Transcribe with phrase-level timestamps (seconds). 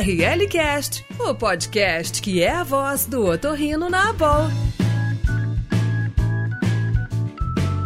[0.00, 4.46] ORLcast, o podcast que é a voz do otorrino na Abol.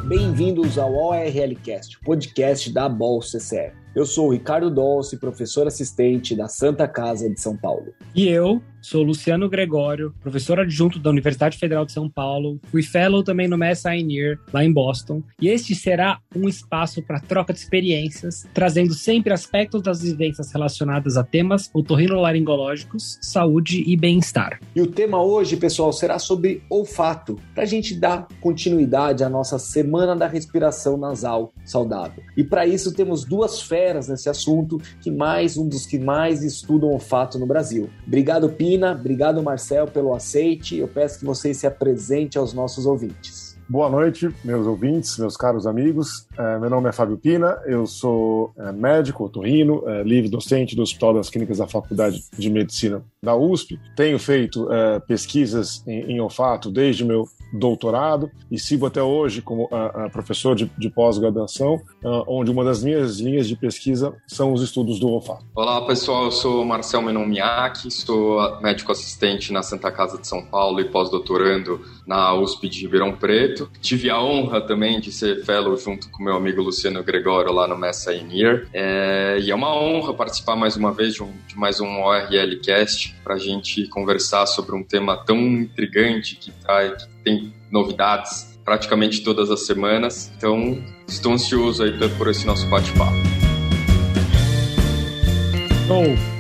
[0.07, 3.75] Bem-vindos ao ORLcast, podcast da Abol CCR.
[3.97, 7.93] Eu sou o Ricardo Dolce, professor assistente da Santa Casa de São Paulo.
[8.15, 12.61] E eu sou Luciano Gregório, professor adjunto da Universidade Federal de São Paulo.
[12.71, 15.23] Fui fellow também no Mass Pioneer, lá em Boston.
[15.41, 21.17] E este será um espaço para troca de experiências, trazendo sempre aspectos das vivências relacionadas
[21.17, 24.61] a temas otorrinolaringológicos, saúde e bem-estar.
[24.77, 29.59] E o tema hoje, pessoal, será sobre olfato, para a gente dar continuidade à nossa
[29.59, 32.23] Semana da Respiração Nasal Saudável.
[32.37, 36.91] E para isso temos duas feras nesse assunto, que mais um dos que mais estudam
[36.91, 37.89] olfato no Brasil.
[38.07, 40.77] Obrigado, Pina, obrigado, Marcel, pelo aceite.
[40.77, 43.57] Eu peço que vocês se apresentem aos nossos ouvintes.
[43.69, 46.27] Boa noite, meus ouvintes, meus caros amigos.
[46.37, 50.83] É, meu nome é Fábio Pina, eu sou é, médico, otorrino, é, livre docente do
[50.83, 53.79] Hospital das Clínicas da Faculdade de Medicina da USP.
[53.95, 54.67] Tenho feito
[55.07, 60.71] pesquisas em, olfato desde meu doutorado e sigo até hoje como uh, uh, professor de,
[60.77, 65.45] de pós-graduação, uh, onde uma das minhas linhas de pesquisa são os estudos do olfato.
[65.55, 70.81] Olá pessoal, eu sou Marcel Menomiak, sou médico assistente na Santa Casa de São Paulo
[70.81, 73.71] e pós-doutorando na USP de Ribeirão Preto.
[73.81, 77.79] Tive a honra também de ser fellow junto com meu amigo Luciano Gregório lá no
[77.79, 78.69] Messa Enir.
[78.73, 82.61] É, e é uma honra participar mais uma vez de, um, de mais um ORL
[82.63, 88.59] Cast para a gente conversar sobre um tema tão intrigante que, tá, que tem novidades
[88.65, 90.33] praticamente todas as semanas.
[90.37, 93.15] Então, estou ansioso aí por esse nosso bate-papo.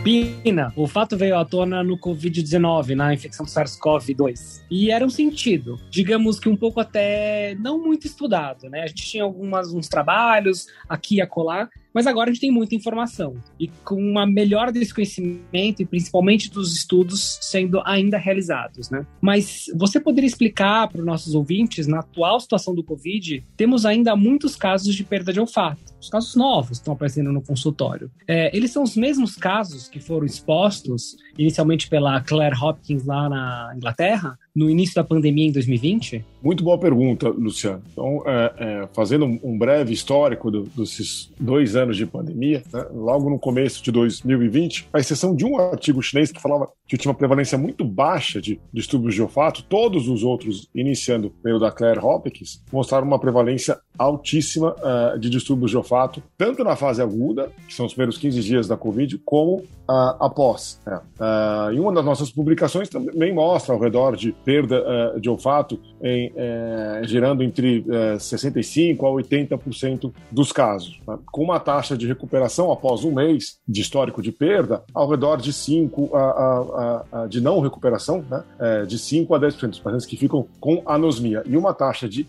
[0.04, 4.62] Pina, o fato veio à tona no Covid-19, na infecção SARS-CoV-2.
[4.70, 8.82] E era um sentido, digamos que um pouco até não muito estudado, né?
[8.82, 12.74] A gente tinha algumas uns trabalhos aqui e acolá, mas agora a gente tem muita
[12.74, 13.36] informação.
[13.58, 19.06] E com uma melhora desse conhecimento, e principalmente dos estudos sendo ainda realizados, né?
[19.20, 24.16] Mas você poderia explicar para os nossos ouvintes, na atual situação do Covid, temos ainda
[24.16, 25.94] muitos casos de perda de olfato.
[26.00, 28.10] Os casos novos estão aparecendo no consultório.
[28.26, 33.72] É, eles são os mesmos casos que foram expostos inicialmente pela Claire Hopkins lá na
[33.76, 36.24] Inglaterra, no início da pandemia em 2020?
[36.42, 37.82] Muito boa pergunta, Luciano.
[37.90, 43.28] Então, é, é, fazendo um, breve histórico do, desses dois anos de pandemia, né, logo
[43.28, 47.16] no começo de 2020, a exceção de um artigo chinês que falava que tinha uma
[47.16, 52.62] prevalência muito baixa de distúrbios de olfato, todos os outros, iniciando pelo da Claire Hopkins,
[52.70, 57.86] mostraram uma prevalência altíssima uh, de distúrbios de olfato, tanto na fase aguda, que são
[57.86, 60.80] os primeiros 15 dias da Covid, como uh, após.
[60.86, 61.00] Né.
[61.18, 64.84] Uh, e uma das nossas publicações também mostra ao redor de perda
[65.16, 71.18] uh, de olfato em, uh, girando entre uh, 65% a 80% dos casos, né?
[71.32, 75.52] com uma taxa de recuperação após um mês de histórico de perda ao redor de
[75.52, 78.42] 5% a, a, a, de não recuperação, né?
[78.60, 82.26] Uh, de 5% a 10% dos pacientes que ficam com anosmia, e uma taxa de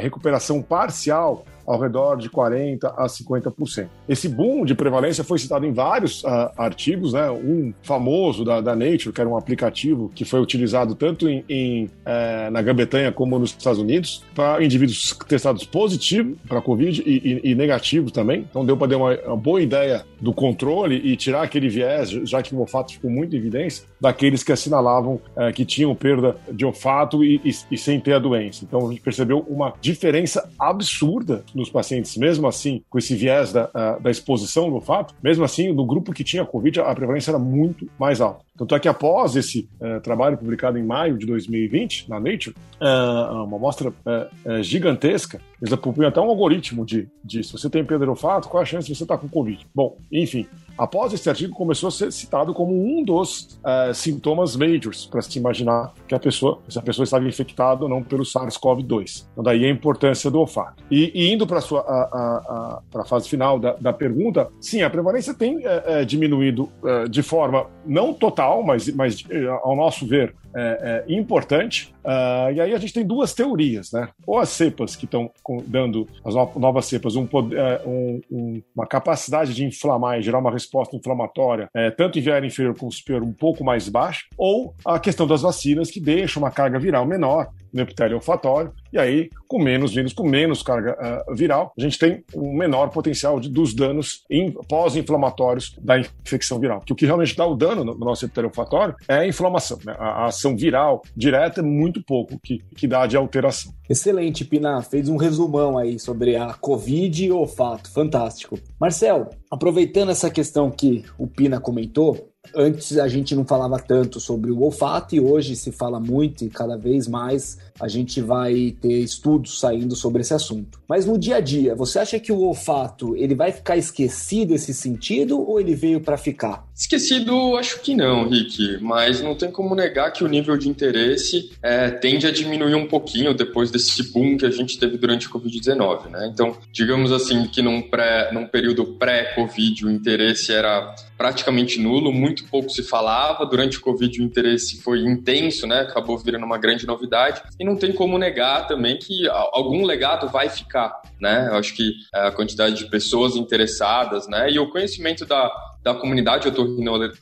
[0.00, 3.88] recuperação parcial ao redor de 40% a 50%.
[4.08, 7.30] Esse boom de prevalência foi citado em vários uh, artigos, né?
[7.30, 11.84] um famoso da, da, Nature, que era um aplicativo que foi utilizado tanto em, em
[11.84, 17.50] uh, na Grã-Bretanha como nos Estados Unidos, para indivíduos testados positivos para Covid e, e,
[17.50, 18.46] e negativos também.
[18.48, 22.42] Então deu para ter uma, uma, boa ideia do controle e tirar aquele viés, já
[22.42, 26.64] que o olfato ficou muito em evidência, daqueles que assinalavam uh, que tinham perda de
[26.64, 28.64] olfato e, e sem ter a doença.
[28.64, 33.98] Então a gente percebeu uma diferença absurda nos pacientes, mesmo assim, com esse viés da,
[34.00, 37.88] da exposição no fato, mesmo assim, no grupo que tinha Covid, a prevalência era muito
[37.98, 38.44] mais alta.
[38.56, 43.42] Tanto é que após esse uh, trabalho publicado em maio de 2020 na Nature, uh,
[43.42, 47.94] uma amostra uh, gigantesca, eles publicam até um algoritmo de, de se você tem de
[48.04, 49.66] olfato, qual a chance de você estar com Covid.
[49.74, 50.46] Bom, enfim,
[50.78, 53.58] após esse artigo começou a ser citado como um dos
[53.94, 58.02] sintomas majors para se imaginar que a pessoa, se a pessoa estava infectada ou não
[58.02, 59.24] pelo SARS-CoV-2.
[59.32, 60.84] Então daí a importância do olfato.
[60.90, 65.32] E, e indo para a, a, a, fase final da, da, pergunta, sim, a prevalência
[65.32, 65.62] tem
[66.06, 66.70] diminuído
[67.08, 71.92] de forma não total mas, mas eh, ao nosso ver, é, é importante.
[72.04, 74.08] Uh, e aí a gente tem duas teorias, né?
[74.26, 75.30] Ou as cepas que estão
[75.66, 80.50] dando, as novas cepas, um, é, um, um, uma capacidade de inflamar e gerar uma
[80.50, 84.98] resposta inflamatória, é, tanto em viário inferior como superior, um pouco mais baixa, ou a
[84.98, 89.58] questão das vacinas que deixam uma carga viral menor no epitélio olfatório, e aí, com
[89.58, 90.96] menos vírus, com menos carga
[91.28, 94.22] uh, viral, a gente tem um menor potencial de, dos danos
[94.68, 96.78] pós-inflamatórios da infecção viral.
[96.78, 99.78] Porque o que realmente dá o dano no, no nosso epitélio olfatório é a inflamação,
[99.84, 99.96] né?
[99.98, 103.74] a, a ação viral direta é muito pouco que, que dá de alteração.
[103.90, 104.80] Excelente, Pina.
[104.80, 107.90] Fez um resumão aí sobre a Covid e o olfato.
[107.90, 108.58] Fantástico.
[108.80, 114.50] Marcel, aproveitando essa questão que o Pina comentou, Antes a gente não falava tanto sobre
[114.50, 119.00] o olfato e hoje se fala muito e cada vez mais a gente vai ter
[119.00, 120.80] estudos saindo sobre esse assunto.
[120.88, 124.72] Mas no dia a dia, você acha que o olfato ele vai ficar esquecido esse
[124.72, 126.66] sentido ou ele veio para ficar?
[126.74, 131.52] Esquecido, acho que não, Rick, mas não tem como negar que o nível de interesse
[131.62, 135.30] é, tende a diminuir um pouquinho depois desse boom que a gente teve durante a
[135.30, 136.30] Covid-19, né?
[136.32, 142.33] Então, digamos assim que num, pré, num período pré-Covid o interesse era praticamente nulo, muito
[142.42, 143.46] pouco se falava.
[143.46, 145.80] Durante o Covid o interesse foi intenso, né?
[145.82, 147.42] Acabou virando uma grande novidade.
[147.60, 151.48] E não tem como negar também que algum legado vai ficar, né?
[151.50, 154.50] Eu acho que a quantidade de pessoas interessadas, né?
[154.50, 155.50] E o conhecimento da,
[155.84, 156.48] da comunidade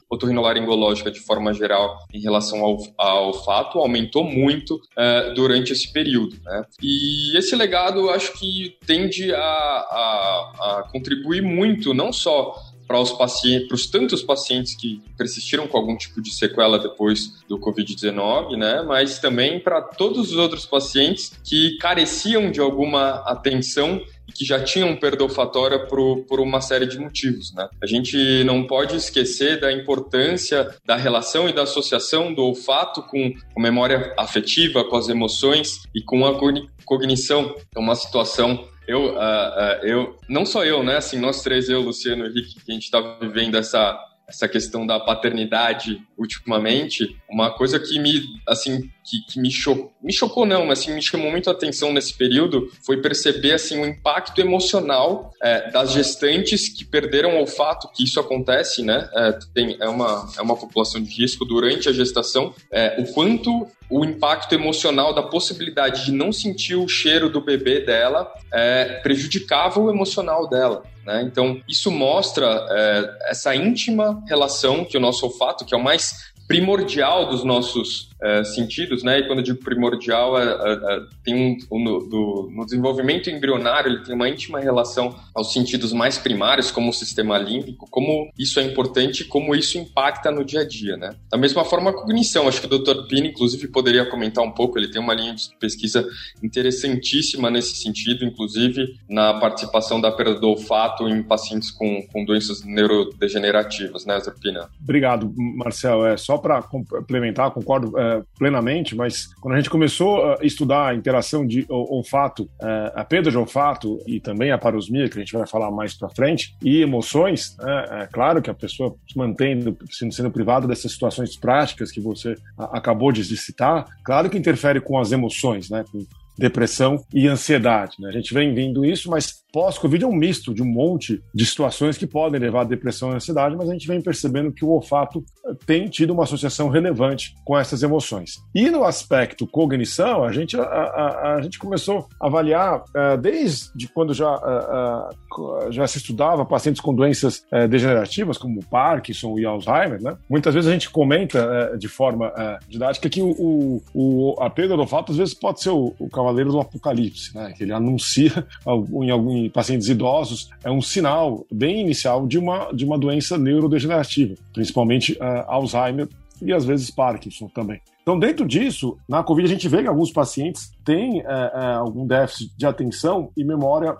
[0.09, 6.37] otorrinolaringológica de forma geral em relação ao, ao fato aumentou muito uh, durante esse período.
[6.44, 6.65] Né?
[6.81, 12.55] E esse legado acho que tende a, a, a contribuir muito, não só
[12.93, 17.43] para os pacientes, para os tantos pacientes que persistiram com algum tipo de sequela depois
[17.49, 18.83] do Covid-19, né?
[18.87, 24.03] Mas também para todos os outros pacientes que careciam de alguma atenção
[24.35, 27.67] que já tinham perda olfatória por, por uma série de motivos, né?
[27.83, 33.33] A gente não pode esquecer da importância da relação e da associação do olfato com
[33.56, 36.39] a memória afetiva, com as emoções e com a
[36.85, 37.55] cognição.
[37.75, 40.96] É uma situação eu, uh, uh, eu, não só eu, né?
[40.96, 43.99] Assim, nós três, eu, Luciano Henrique, que a gente está vivendo essa,
[44.32, 50.12] essa questão da paternidade ultimamente, uma coisa que me, assim, que, que me, cho me
[50.12, 53.87] chocou não, mas assim, me chamou muito a atenção nesse período foi perceber assim o
[53.87, 59.08] impacto emocional é, das gestantes que perderam o olfato, que isso acontece, né?
[59.14, 63.67] É, tem, é, uma, é uma população de risco durante a gestação, é, o quanto
[63.90, 69.79] o impacto emocional da possibilidade de não sentir o cheiro do bebê dela é, prejudicava
[69.79, 70.84] o emocional dela.
[71.05, 71.23] Né?
[71.23, 76.33] Então, isso mostra é, essa íntima relação que o nosso olfato, que é o mais
[76.47, 79.19] primordial dos nossos é, sentidos, né?
[79.19, 83.91] E quando eu digo primordial, é, é, é tem um, no, do, no, desenvolvimento embrionário
[83.91, 88.61] ele tem uma íntima relação aos sentidos mais primários, como o sistema límbico, como isso
[88.61, 91.17] é importante, como isso impacta no dia a dia, né?
[91.29, 93.09] Da mesma forma a cognição, acho que o Dr.
[93.09, 94.79] Pini, inclusive, poderia comentar um pouco.
[94.79, 96.07] Ele tem uma linha de pesquisa
[96.43, 102.65] interessantíssima nesse sentido, inclusive na participação da perda do olfato em pacientes com, com doenças
[102.65, 104.31] neurodegenerativas, né, Dr.
[104.41, 104.71] Pina?
[104.81, 106.07] Obrigado, Marcel.
[106.07, 107.99] É só para complementar, concordo.
[107.99, 113.05] É plenamente, mas quando a gente começou a estudar a interação de olfato, é, a
[113.05, 116.55] perda de olfato e também a parosmia, que a gente vai falar mais para frente,
[116.62, 121.37] e emoções, é, é, claro que a pessoa se mantendo, sendo, sendo privada dessas situações
[121.37, 125.85] práticas que você acabou de citar, claro que interfere com as emoções, né?
[125.91, 126.05] Com
[126.38, 127.97] depressão e ansiedade.
[127.99, 128.08] Né?
[128.08, 131.99] A gente vem vendo isso, mas pós-Covid é um misto de um monte de situações
[131.99, 135.23] que podem levar a depressão e ansiedade, mas a gente vem percebendo que o olfato
[135.67, 138.39] tem tido uma associação relevante com essas emoções.
[138.55, 143.89] E no aspecto cognição, a gente, a, a, a gente começou a avaliar uh, desde
[143.89, 150.03] quando já, uh, uh, já se estudava pacientes com doenças degenerativas, como Parkinson e Alzheimer.
[150.03, 150.17] Né?
[150.29, 152.33] Muitas vezes a gente comenta de forma
[152.69, 156.51] didática que o, o, a perda do olfato às vezes pode ser o, o cavaleiro
[156.51, 157.53] do apocalipse, né?
[157.57, 158.47] que ele anuncia
[159.03, 164.34] em algum pacientes idosos é um sinal bem inicial de uma, de uma doença neurodegenerativa,
[164.53, 166.08] principalmente uh, Alzheimer
[166.41, 167.81] e às vezes Parkinson também.
[168.03, 172.06] Então, dentro disso, na Covid, a gente vê que alguns pacientes têm uh, uh, algum
[172.06, 173.96] déficit de atenção e memória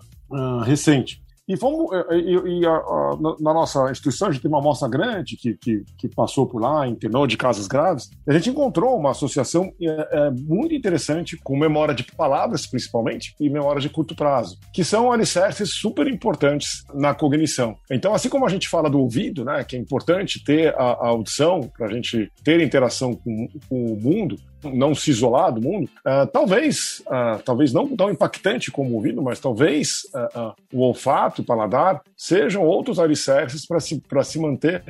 [0.65, 1.22] recente.
[1.47, 5.35] E, fomos, e, e a, a, na nossa instituição, a gente tem uma amostra grande
[5.35, 8.09] que, que, que, passou por lá, internou de casos graves.
[8.25, 13.49] a gente encontrou uma associação é, é, muito interessante com memória de palavras, principalmente, e
[13.49, 17.75] memória de curto prazo, que são alicerces super importantes na cognição.
[17.91, 21.07] Então, assim como a gente fala do ouvido, né, que é importante ter a, a
[21.09, 25.89] audição para a gente ter interação com, com o mundo, não se isolar do mundo,
[26.05, 31.41] uh, talvez, uh, talvez não tão impactante como o ouvido, mas talvez uh, o olfato,
[31.41, 34.83] o paladar, sejam outros alicerces para se, se manter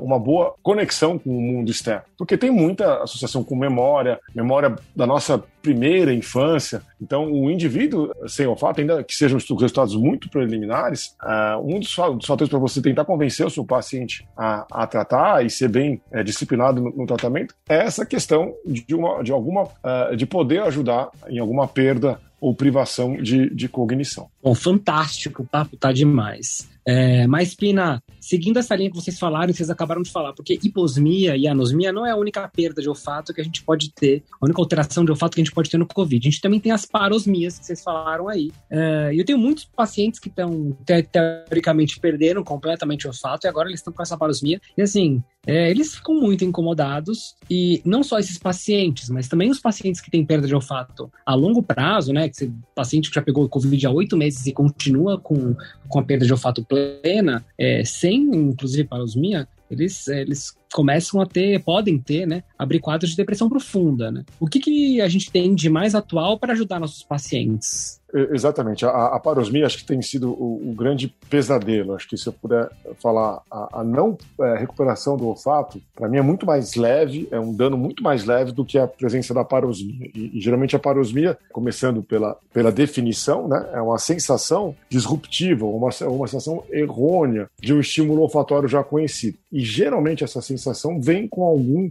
[0.00, 2.02] uma boa conexão com o mundo externo.
[2.16, 6.80] Porque tem muita associação com memória, memória da nossa primeira infância.
[7.00, 11.16] Então, o indivíduo sem olfato, ainda que sejam resultados muito preliminares,
[11.64, 15.68] um dos, fatores para você tentar convencer o seu paciente a, a tratar e ser
[15.68, 20.26] bem é, disciplinado no, no tratamento é essa questão de uma de alguma uh, de
[20.26, 24.28] poder ajudar em alguma perda ou privação de, de cognição.
[24.42, 26.68] Bom, fantástico, o papo tá demais.
[26.90, 31.36] É, mas, Pina, seguindo essa linha que vocês falaram, vocês acabaram de falar, porque hiposmia
[31.36, 34.46] e anosmia não é a única perda de olfato que a gente pode ter, a
[34.46, 36.26] única alteração de olfato que a gente pode ter no Covid.
[36.26, 38.50] A gente também tem as parosmias que vocês falaram aí.
[38.70, 40.74] É, eu tenho muitos pacientes que estão,
[41.12, 44.58] teoricamente, perderam completamente o olfato e agora eles estão com essa parosmia.
[44.74, 49.60] E assim, é, eles ficam muito incomodados e não só esses pacientes, mas também os
[49.60, 52.27] pacientes que têm perda de olfato a longo prazo, né?
[52.36, 55.54] Você, paciente que já pegou Covid há oito meses e continua com,
[55.88, 61.62] com a perda de olfato plena, é, sem inclusive parosmia, eles, eles começam a ter,
[61.62, 64.24] podem ter, né, abrir quadros de depressão profunda, né?
[64.38, 68.00] O que, que a gente tem de mais atual para ajudar nossos pacientes?
[68.30, 68.86] Exatamente.
[68.86, 71.94] A, a, parosmia acho que tem sido o, o, grande pesadelo.
[71.94, 72.70] Acho que se eu puder
[73.02, 77.38] falar, a, a não é, recuperação do olfato, para mim é muito mais leve, é
[77.38, 80.10] um dano muito mais leve do que a presença da parosmia.
[80.14, 85.90] E, e, geralmente a parosmia, começando pela, pela definição, né, é uma sensação disruptiva, uma,
[86.08, 89.36] uma sensação errônea de um estímulo olfatório já conhecido.
[89.52, 90.57] E geralmente essa sensação
[91.00, 91.90] vem com, algum,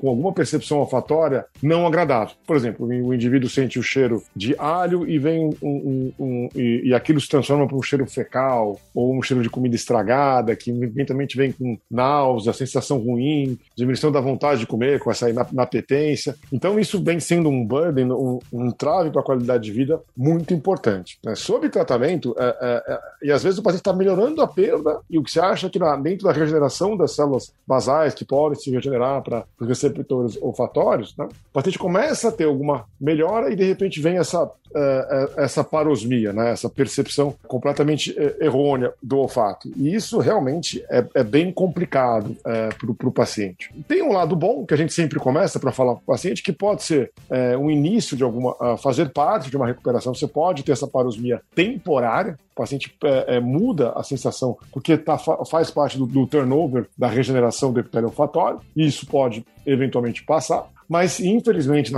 [0.00, 2.34] com alguma percepção olfatória não agradável.
[2.46, 6.88] Por exemplo, o indivíduo sente o cheiro de alho e vem um, um, um e,
[6.88, 10.70] e, aquilo se transforma para um cheiro fecal ou um cheiro de comida estragada, que
[10.70, 16.34] eventualmente vem com náusea, sensação ruim, diminuição da vontade de comer, com essa inapetência.
[16.52, 20.54] Então, isso vem sendo um burden, um, um trave para a qualidade de vida muito
[20.54, 21.18] importante.
[21.24, 21.34] Né?
[21.34, 25.18] Sob tratamento, é, é, é, e às vezes o paciente está melhorando a perda, e
[25.18, 28.70] o que você acha que na, dentro da regeneração das células basais que podem se
[28.70, 31.26] regenerar para os receptores olfatórios, né?
[31.26, 36.32] o paciente começa a ter alguma melhora e de repente vem essa é, essa parosmia,
[36.32, 36.52] né?
[36.52, 39.70] essa percepção completamente é, errônea do olfato.
[39.76, 43.70] E isso realmente é, é bem complicado é, para o paciente.
[43.88, 46.52] Tem um lado bom, que a gente sempre começa para falar para o paciente, que
[46.52, 48.76] pode ser é, um início de alguma.
[48.78, 50.14] fazer parte de uma recuperação.
[50.14, 55.96] Você pode ter essa parosmia temporária, paciente é, muda a sensação, porque tá, faz parte
[55.96, 60.68] do, do turnover da regeneração do epitélio olfatório, e isso pode eventualmente passar.
[60.88, 61.92] Mas, infelizmente,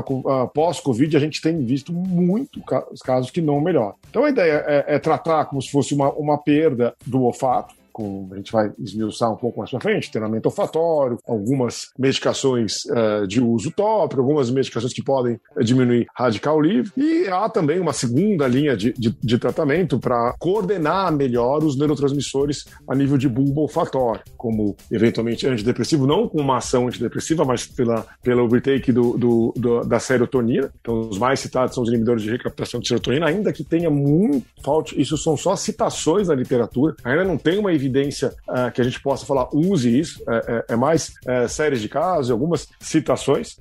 [0.52, 2.62] pós-Covid, a gente tem visto muitos
[3.02, 3.94] casos que não melhoram.
[4.10, 8.28] Então, a ideia é, é tratar como se fosse uma, uma perda do olfato, com,
[8.32, 13.40] a gente vai esmiuçar um pouco mais para frente, treinamento olfatório, algumas medicações uh, de
[13.40, 18.46] uso tópico, algumas medicações que podem uh, diminuir radical livre, e há também uma segunda
[18.48, 24.22] linha de, de, de tratamento para coordenar melhor os neurotransmissores a nível de bulbo olfatório,
[24.36, 29.80] como eventualmente antidepressivo, não com uma ação antidepressiva, mas pela, pela overtake do, do, do,
[29.84, 30.72] da serotonina.
[30.80, 34.46] Então, os mais citados são os inibidores de recaptação de serotonina, ainda que tenha muito
[34.64, 38.84] falta, isso são só citações na literatura, ainda não tem uma evidência uh, que a
[38.84, 43.56] gente possa falar, use isso, é, é, é mais é, séries de casos, algumas citações,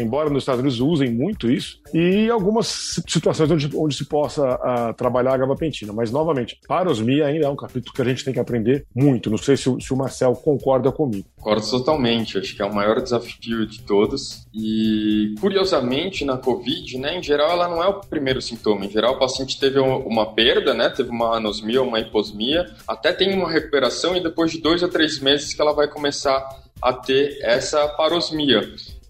[0.00, 5.34] embora nos Estados Unidos usem muito isso, e algumas situações onde, onde se possa trabalhar
[5.34, 5.92] a gabapentina.
[5.92, 9.30] Mas, novamente, parosmia ainda é um capítulo que a gente tem que aprender muito.
[9.30, 11.26] Não sei se, se o Marcel concorda comigo.
[11.36, 12.38] Concordo totalmente.
[12.38, 14.46] Acho que é o maior desafio de todos.
[14.54, 18.86] E, curiosamente, na Covid, né, em geral, ela não é o primeiro sintoma.
[18.86, 23.31] Em geral, o paciente teve uma perda, né, teve uma anosmia, uma hiposmia, até tem
[23.34, 26.42] uma recuperação e depois de dois a três meses que ela vai começar
[26.80, 28.60] a ter essa parosmia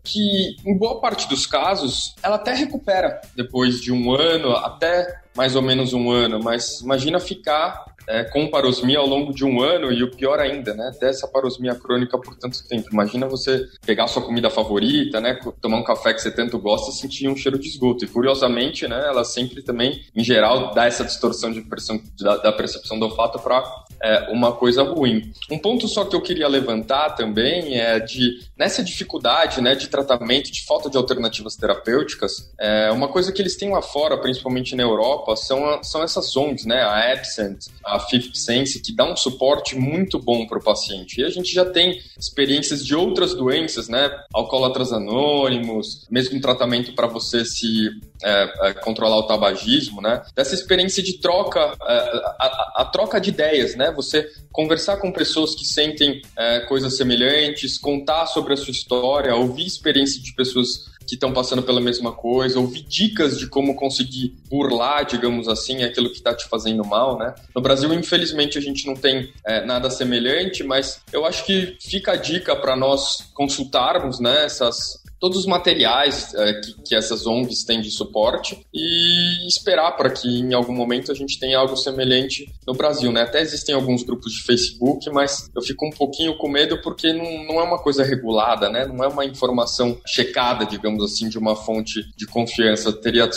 [0.05, 5.55] que em boa parte dos casos ela até recupera depois de um ano, até mais
[5.55, 9.93] ou menos um ano, mas imagina ficar é, com parosmia ao longo de um ano
[9.93, 12.89] e o pior ainda, né, dessa parosmia crônica por tanto tempo.
[12.93, 16.95] Imagina você pegar sua comida favorita, né, tomar um café que você tanto gosta e
[16.95, 18.05] sentir um cheiro de esgoto.
[18.05, 22.53] E curiosamente, né, ela sempre também, em geral, dá essa distorção de percepção, da, da
[22.53, 23.63] percepção do olfato para
[24.03, 25.33] é, uma coisa ruim.
[25.51, 30.51] Um ponto só que eu queria levantar também é de nessa dificuldade, né, de tratamento,
[30.51, 34.83] de falta de alternativas terapêuticas, é, uma coisa que eles têm lá fora, principalmente na
[34.83, 39.77] Europa, são, são essas ONGs, né, a Absent, a Fifth Sense, que dá um suporte
[39.77, 41.21] muito bom para o paciente.
[41.21, 44.11] E a gente já tem experiências de outras doenças, né?
[44.33, 47.91] Alcoólatras anônimos, mesmo tratamento para você se
[48.23, 50.23] é, é, controlar o tabagismo, né?
[50.35, 53.92] Dessa experiência de troca, é, a, a, a, troca de ideias, né?
[53.93, 59.67] Você conversar com pessoas que sentem é, coisas semelhantes, contar sobre a sua história, ouvir
[59.67, 65.05] experiência de pessoas que estão passando pela mesma coisa, ouvir dicas de como conseguir burlar,
[65.05, 67.35] digamos assim, aquilo que está te fazendo mal, né?
[67.55, 72.13] No Brasil, infelizmente, a gente não tem é, nada semelhante, mas eu acho que fica
[72.13, 77.63] a dica para nós consultarmos né, essas todos os materiais é, que, que, essas ONGs
[77.63, 82.53] têm de suporte e esperar para que em algum momento a gente tenha algo semelhante
[82.67, 83.23] no Brasil, né?
[83.23, 87.45] Até existem alguns grupos de Facebook, mas eu fico um pouquinho com medo porque não,
[87.45, 88.85] não é uma coisa regulada, né?
[88.85, 92.93] Não é uma informação checada, digamos assim, de uma fonte de confiança.
[92.93, 93.31] Teria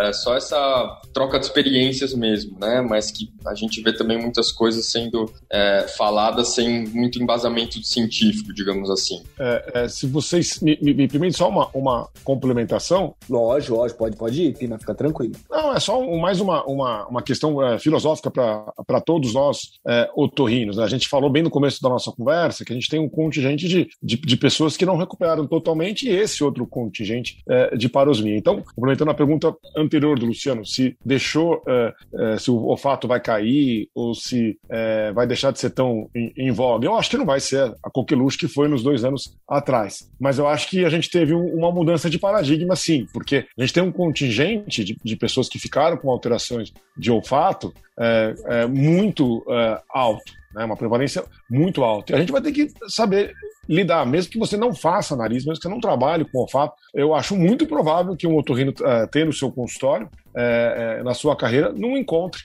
[0.00, 2.82] é, só essa troca de experiências mesmo, né?
[2.82, 8.52] Mas que a gente vê também muitas coisas sendo é, faladas sem muito embasamento científico,
[8.52, 9.22] digamos assim.
[9.38, 13.14] É, é, se vocês me, me, me só uma, uma complementação.
[13.28, 15.34] Lógico, lógico, pode, pode ir, Pina, fica tranquilo.
[15.50, 20.76] Não, é só mais uma, uma, uma questão é, filosófica para todos nós é, otorrinos.
[20.76, 20.84] Né?
[20.84, 23.68] A gente falou bem no começo da nossa conversa que a gente tem um contingente
[23.68, 28.36] de, de, de pessoas que não recuperaram totalmente e esse outro contingente é, de parosmia.
[28.36, 33.20] Então, complementando a pergunta anterior do Luciano, se deixou, é, é, se o olfato vai
[33.20, 37.18] cair ou se é, vai deixar de ser tão em, em voga, eu acho que
[37.18, 40.10] não vai ser a coqueluche que foi nos dois anos atrás.
[40.18, 43.60] Mas eu acho que a gente teve um, uma mudança de paradigma, sim, porque a
[43.60, 48.66] gente tem um contingente de, de pessoas que ficaram com alterações de olfato é, é
[48.66, 52.12] muito é, alto, né, uma prevalência muito alta.
[52.12, 53.34] E a gente vai ter que saber
[53.68, 56.74] lidar, mesmo que você não faça nariz, mesmo que você não trabalhe com olfato.
[56.94, 61.14] Eu acho muito provável que um otorrino uh, tenha no seu consultório, uh, uh, na
[61.14, 62.42] sua carreira, não encontre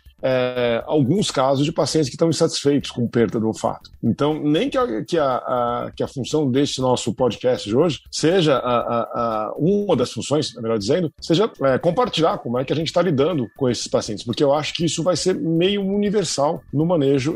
[0.87, 3.91] alguns casos de pacientes que estão insatisfeitos com perda do olfato.
[4.03, 7.99] Então, nem que a, que a, a que a função deste nosso podcast de hoje
[8.09, 11.47] seja a, a, uma das funções, melhor dizendo, seja
[11.83, 14.85] compartilhar como é que a gente está lidando com esses pacientes, porque eu acho que
[14.85, 17.35] isso vai ser meio universal no manejo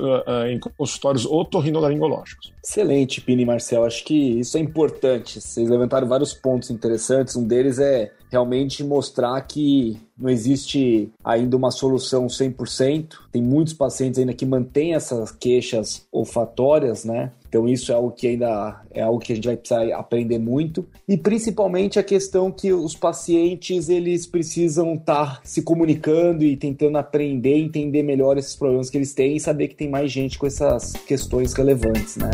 [0.49, 2.51] em consultórios otorrinolaringológicos.
[2.63, 3.85] Excelente, Pini Marcel.
[3.85, 5.39] Acho que isso é importante.
[5.39, 7.35] Vocês levantaram vários pontos interessantes.
[7.35, 13.15] Um deles é realmente mostrar que não existe ainda uma solução 100%.
[13.29, 17.31] Tem muitos pacientes ainda que mantêm essas queixas olfatórias, né?
[17.49, 20.87] Então isso é algo que ainda é algo que a gente vai precisar aprender muito
[21.05, 26.97] e principalmente a questão que os pacientes eles precisam estar tá se comunicando e tentando
[26.97, 30.47] aprender, entender melhor esses problemas que eles têm e saber que tem mais gente com
[30.47, 32.31] essas questões relevantes, né?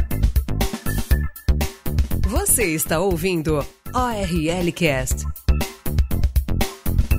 [2.28, 5.47] Você está ouvindo ORL Cast.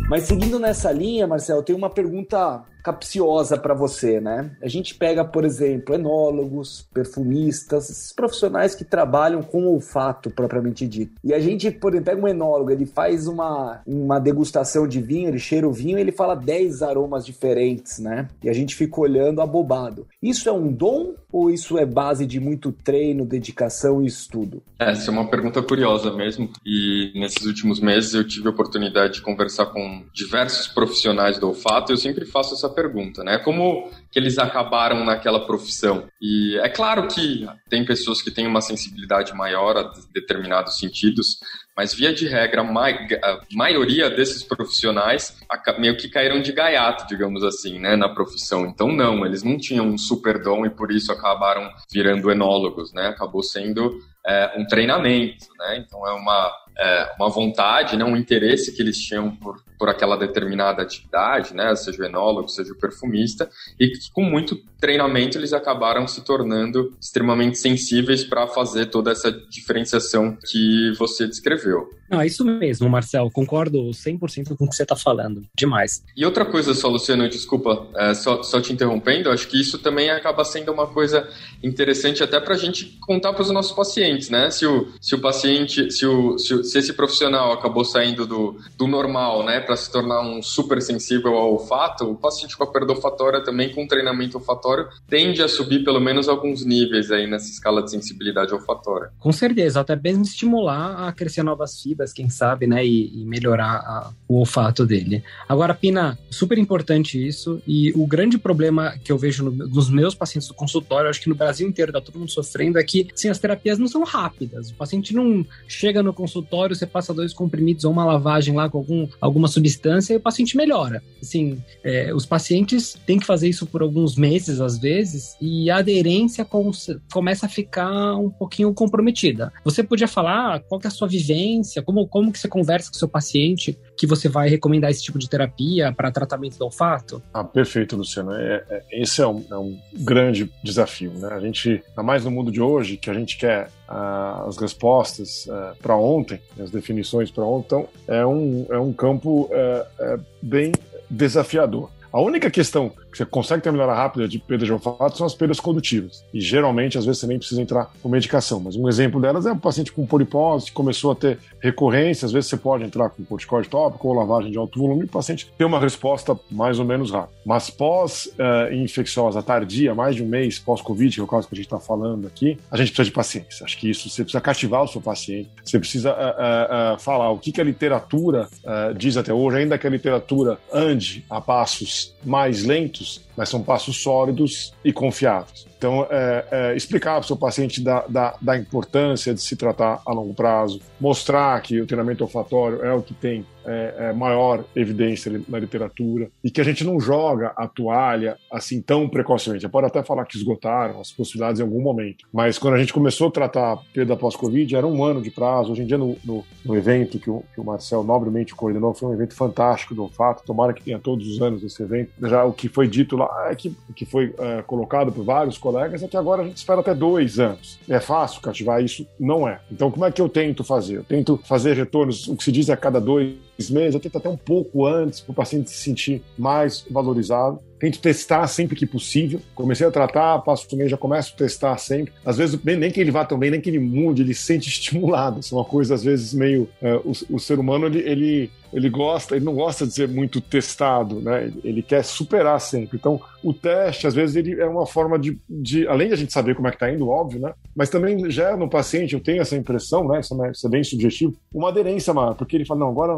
[0.09, 4.51] Mas seguindo nessa linha, Marcel, tem uma pergunta capciosa para você, né?
[4.63, 11.13] A gente pega, por exemplo, enólogos, perfumistas, esses profissionais que trabalham com olfato propriamente dito.
[11.23, 15.29] E a gente, por exemplo, pega um enólogo, ele faz uma, uma degustação de vinho,
[15.29, 18.29] ele cheira o vinho ele fala 10 aromas diferentes, né?
[18.43, 20.07] E a gente fica olhando abobado.
[20.23, 24.63] Isso é um dom ou isso é base de muito treino, dedicação e estudo?
[24.79, 26.51] Essa é uma pergunta curiosa mesmo.
[26.65, 31.93] E nesses últimos meses eu tive a oportunidade de conversar com diversos profissionais do olfato
[31.93, 33.39] e eu sempre faço essa pergunta, né?
[33.39, 36.09] Como que eles acabaram naquela profissão?
[36.21, 41.39] E é claro que tem pessoas que têm uma sensibilidade maior a determinados sentidos,
[41.77, 45.37] mas via de regra, a maioria desses profissionais
[45.79, 48.67] meio que caíram de gaiato, digamos assim, né, na profissão.
[48.67, 53.07] Então, não, eles não tinham um super dom e por isso acabaram virando enólogos, né?
[53.07, 55.79] Acabou sendo é, um treinamento, né?
[55.79, 60.17] Então, é uma, é, uma vontade, né, um interesse que eles tinham por, por aquela
[60.17, 65.53] determinada atividade, né, seja o enólogo, seja o perfumista, e que com muito treinamento eles
[65.53, 71.89] acabaram se tornando extremamente sensíveis para fazer toda essa diferenciação que você descreveu.
[72.11, 73.31] Não, é isso mesmo, Marcel.
[73.31, 75.45] Concordo 100% com o que você está falando.
[75.55, 76.03] Demais.
[76.17, 80.11] E outra coisa só, Luciano, desculpa, é, só, só te interrompendo, acho que isso também
[80.11, 81.29] acaba sendo uma coisa
[81.63, 84.51] interessante até para a gente contar para os nossos pacientes, né?
[84.51, 88.87] Se o, se o paciente, se, o, se, se esse profissional acabou saindo do, do
[88.87, 92.93] normal, né, para se tornar um super sensível ao olfato, o paciente com a perda
[92.93, 97.83] olfatória também, com treinamento olfatório, tende a subir pelo menos alguns níveis aí nessa escala
[97.83, 99.11] de sensibilidade olfatória.
[99.19, 102.85] Com certeza, até mesmo estimular a crescer novas fibras quem sabe, né?
[102.85, 105.23] E, e melhorar a, o olfato dele.
[105.49, 107.61] Agora, Pina, super importante isso.
[107.67, 111.29] E o grande problema que eu vejo no, nos meus pacientes do consultório, acho que
[111.29, 114.71] no Brasil inteiro tá todo mundo sofrendo, é que assim, as terapias não são rápidas.
[114.71, 118.79] O paciente não chega no consultório, você passa dois comprimidos ou uma lavagem lá com
[118.79, 121.03] algum, alguma substância e o paciente melhora.
[121.21, 125.79] Assim, é, os pacientes têm que fazer isso por alguns meses, às vezes, e a
[125.79, 126.71] aderência com,
[127.13, 129.53] começa a ficar um pouquinho comprometida.
[129.65, 132.97] Você podia falar qual que é a sua vivência, como, como que você conversa com
[132.97, 137.23] o seu paciente que você vai recomendar esse tipo de terapia para tratamento do olfato?
[137.33, 138.35] Ah, perfeito, Luciano.
[138.35, 141.31] É, é, esse é um, é um, grande desafio, né?
[141.33, 145.47] A gente, ainda mais no mundo de hoje, que a gente quer ah, as respostas
[145.47, 150.73] uh, para ontem, as definições para ontem, então é um, é um campo uh, bem
[151.09, 151.89] desafiador.
[152.13, 155.35] A única questão que você consegue ter melhora rápida de perda de olfato são as
[155.35, 156.25] perdas condutivas.
[156.33, 158.61] E geralmente, às vezes, você nem precisa entrar com medicação.
[158.61, 162.27] Mas um exemplo delas é o paciente com polipose que começou a ter recorrência.
[162.27, 165.09] Às vezes, você pode entrar com corticoide tópico ou lavagem de alto volume e o
[165.09, 167.33] paciente tem uma resposta mais ou menos rápida.
[167.45, 171.67] Mas pós-infecciosa tardia, mais de um mês pós-Covid, que é o caso que a gente
[171.67, 173.65] está falando aqui, a gente precisa de paciência.
[173.65, 177.31] Acho que isso você precisa cativar o seu paciente, você precisa uh, uh, uh, falar
[177.31, 178.49] o que, que a literatura
[178.97, 183.63] diz até hoje, ainda que a literatura ande a passos mais lentos, just mas são
[183.63, 185.65] passos sólidos e confiáveis.
[185.79, 190.03] Então, é, é, explicar para o seu paciente da, da, da, importância de se tratar
[190.05, 194.65] a longo prazo, mostrar que o treinamento olfatório é o que tem é, é, maior
[194.75, 199.63] evidência na literatura e que a gente não joga a toalha assim tão precocemente.
[199.63, 202.93] Você pode até falar que esgotaram as possibilidades em algum momento, mas quando a gente
[202.93, 205.73] começou a tratar a perda pós-Covid, era um ano de prazo.
[205.73, 209.11] Hoje em dia, no, no, no evento que o, que o, Marcel nobremente coordenou, foi
[209.11, 210.43] um evento fantástico do olfato.
[210.45, 212.11] Tomara que tenha todos os anos esse evento.
[212.23, 216.09] Já o que foi dito lá, que, que foi é, colocado por vários colegas, é
[216.09, 217.79] que agora a gente espera até dois anos.
[217.89, 219.07] É fácil cativar isso?
[219.19, 219.61] Não é.
[219.71, 220.97] Então, como é que eu tento fazer?
[220.97, 223.37] Eu tento fazer retornos, o que se diz é a cada dois
[223.71, 227.61] meses, eu tento até um pouco antes, para o paciente se sentir mais valorizado.
[227.79, 229.41] Tento testar sempre que possível.
[229.55, 232.13] Comecei a tratar, passo o mês, já começo a testar sempre.
[232.25, 234.69] Às vezes, nem que ele vá tão bem, nem que ele mude, ele se sente
[234.71, 235.41] estimulado.
[235.41, 236.69] Isso é uma coisa, às vezes, meio.
[236.83, 240.41] Uh, o, o, ser humano, ele, ele, ele gosta, ele não gosta de ser muito
[240.41, 241.45] testado, né?
[241.45, 242.97] Ele, ele, quer superar sempre.
[242.97, 246.33] Então, o teste, às vezes, ele é uma forma de, de além de a gente
[246.33, 247.55] saber como é que tá indo, óbvio, né?
[247.75, 250.21] Mas também gera no paciente, eu tenho essa impressão, né?
[250.21, 253.15] Isso é, é bem subjetivo, uma aderência maior, porque ele fala, não, agora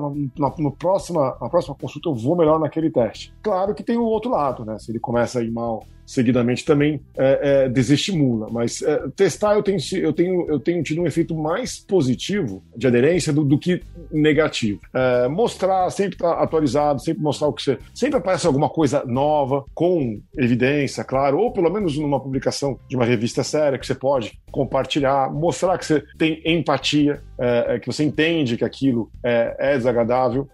[0.58, 3.32] no próxima, na próxima consulta eu vou melhor naquele teste.
[3.42, 4.78] Claro que tem o outro lado, né?
[4.78, 8.48] Se ele começa a ir mal seguidamente também é, é, desestimula.
[8.50, 12.88] Mas é, testar eu tenho, eu, tenho, eu tenho tido um efeito mais positivo de
[12.88, 14.80] aderência do, do que negativo.
[14.92, 17.78] É, mostrar, sempre estar tá atualizado, sempre mostrar o que você.
[17.94, 23.04] Sempre aparece alguma coisa nova, com evidência, claro, ou pelo menos numa publicação de uma
[23.04, 28.02] revista séria que você pode compartilhar, mostrar que você tem empatia, é, é, que você
[28.04, 30.48] entende que aquilo é, desagradável,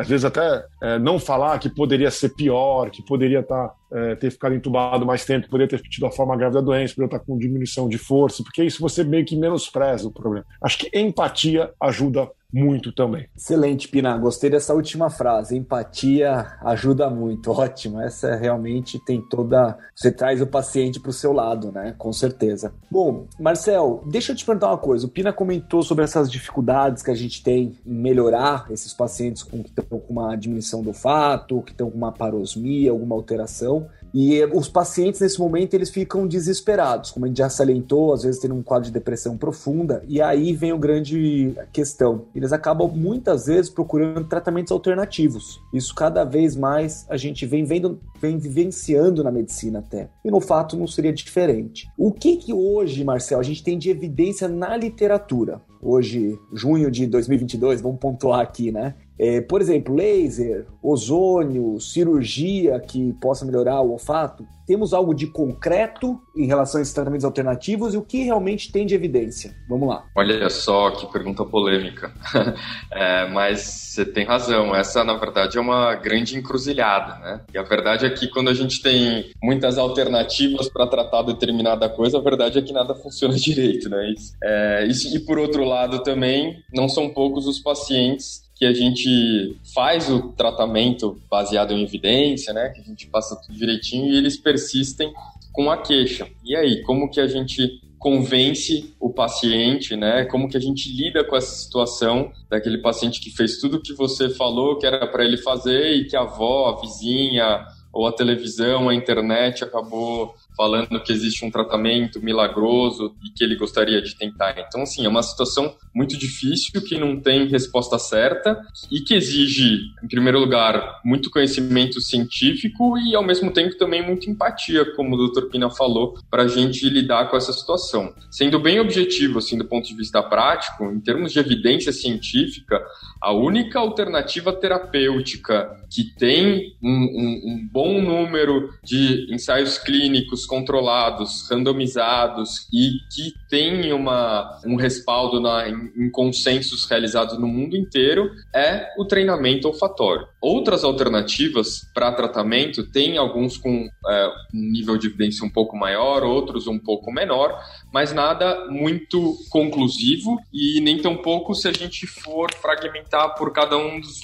[0.00, 0.64] às vezes até
[1.00, 5.24] não falar que poderia ser pior, que poderia estar tá é, ter ficado entubado mais
[5.24, 8.42] tempo, poderia ter tido a forma grave da doença, poderia estar com diminuição de força,
[8.42, 10.46] porque isso você meio que menospreza o problema.
[10.62, 13.26] Acho que empatia ajuda muito também.
[13.36, 14.16] Excelente, Pina.
[14.18, 15.56] Gostei dessa última frase.
[15.56, 17.50] Empatia ajuda muito.
[17.62, 18.00] Ótimo.
[18.00, 19.78] Essa realmente tem toda.
[19.94, 21.94] Você traz o paciente para o seu lado, né?
[21.96, 22.74] Com certeza.
[22.90, 25.06] Bom, Marcel, deixa eu te perguntar uma coisa.
[25.06, 29.62] O Pina comentou sobre essas dificuldades que a gente tem em melhorar esses pacientes com,
[29.62, 33.88] que estão com uma diminuição do olfato, que estão com uma parosmia, alguma alteração.
[34.14, 38.40] E os pacientes, nesse momento, eles ficam desesperados, como a gente já salientou, às vezes
[38.40, 42.26] tem um quadro de depressão profunda, e aí vem o grande questão.
[42.34, 45.60] Eles acabam, muitas vezes, procurando tratamentos alternativos.
[45.72, 50.10] Isso cada vez mais a gente vem vendo, vem vivenciando na medicina até.
[50.24, 51.88] E no fato não seria diferente.
[51.96, 55.60] O que que hoje, Marcel, a gente tem de evidência na literatura?
[55.80, 58.94] Hoje, junho de 2022, vamos pontuar aqui, né?
[59.18, 64.46] É, por exemplo, laser, ozônio, cirurgia que possa melhorar o olfato.
[64.66, 68.86] Temos algo de concreto em relação a esses tratamentos alternativos e o que realmente tem
[68.86, 69.54] de evidência?
[69.68, 70.04] Vamos lá.
[70.16, 72.12] Olha só que pergunta polêmica.
[72.90, 74.74] é, mas você tem razão.
[74.74, 77.40] Essa, na verdade, é uma grande encruzilhada, né?
[77.52, 82.18] E a verdade é que quando a gente tem muitas alternativas para tratar determinada coisa,
[82.18, 84.14] a verdade é que nada funciona direito, né?
[84.42, 89.56] É, e, e por outro lado também, não são poucos os pacientes que a gente
[89.74, 92.68] faz o tratamento baseado em evidência, né?
[92.68, 95.12] Que a gente passa tudo direitinho e eles persistem
[95.52, 96.28] com a queixa.
[96.44, 100.26] E aí, como que a gente convence o paciente, né?
[100.26, 103.94] Como que a gente lida com essa situação daquele paciente que fez tudo o que
[103.94, 108.12] você falou que era para ele fazer e que a avó, a vizinha ou a
[108.12, 114.14] televisão, a internet acabou falando que existe um tratamento milagroso e que ele gostaria de
[114.14, 114.54] tentar.
[114.58, 118.60] Então, assim, é uma situação muito difícil que não tem resposta certa
[118.90, 124.30] e que exige, em primeiro lugar, muito conhecimento científico e, ao mesmo tempo, também muita
[124.30, 125.46] empatia, como o Dr.
[125.46, 128.14] Pina falou, para a gente lidar com essa situação.
[128.30, 132.82] Sendo bem objetivo, assim, do ponto de vista prático, em termos de evidência científica,
[133.22, 141.48] a única alternativa terapêutica que tem um, um, um bom número de ensaios clínicos controlados,
[141.48, 148.28] randomizados e que têm uma, um respaldo na, em, em consensos realizados no mundo inteiro
[148.52, 150.26] é o treinamento olfatório.
[150.40, 156.24] Outras alternativas para tratamento tem alguns com é, um nível de evidência um pouco maior,
[156.24, 157.56] outros um pouco menor,
[157.92, 163.76] mas nada muito conclusivo e nem tão pouco se a gente for fragmentar por cada
[163.76, 164.22] um dos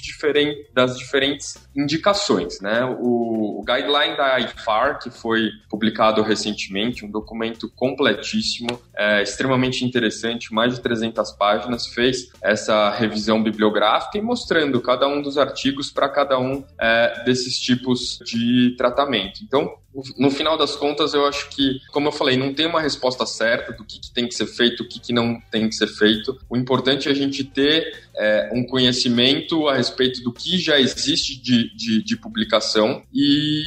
[0.73, 2.83] das diferentes indicações, né?
[2.99, 10.53] O, o guideline da IFAR, que foi publicado recentemente, um documento completíssimo, é, extremamente interessante,
[10.53, 16.09] mais de 300 páginas, fez essa revisão bibliográfica e mostrando cada um dos artigos para
[16.09, 19.41] cada um é, desses tipos de tratamento.
[19.43, 19.75] Então,
[20.17, 23.73] no final das contas, eu acho que, como eu falei, não tem uma resposta certa
[23.73, 26.37] do que, que tem que ser feito, o que, que não tem que ser feito.
[26.49, 31.41] O importante é a gente ter é, um conhecimento a respeito do que já existe
[31.41, 33.63] de, de, de publicação e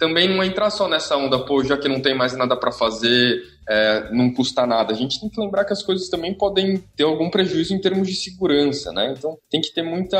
[0.00, 3.42] também não entrar só nessa onda, pô, já que não tem mais nada para fazer,
[3.68, 4.94] é, não custa nada.
[4.94, 8.08] A gente tem que lembrar que as coisas também podem ter algum prejuízo em termos
[8.08, 9.14] de segurança, né?
[9.16, 10.18] Então tem que ter muita